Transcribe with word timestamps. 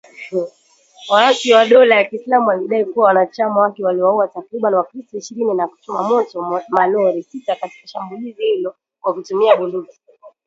Waasi 1.09 1.53
wa 1.53 1.65
dola 1.65 1.95
ya 1.95 2.03
kiislamu 2.03 2.47
walidai 2.47 2.85
kuwa 2.85 3.05
wanachama 3.05 3.61
wake 3.61 3.83
waliwauwa 3.83 4.27
takribani 4.27 4.75
wakristo 4.75 5.17
ishirini 5.17 5.53
na 5.53 5.67
kuchoma 5.67 6.03
moto 6.03 6.61
malori 6.69 7.23
sita 7.23 7.55
katika 7.55 7.87
shambulizi 7.87 8.41
hilo 8.41 8.75
kwa 9.01 9.13
kutumia 9.13 9.55
bunduki 9.55 9.99